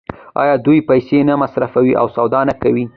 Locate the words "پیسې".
0.89-1.19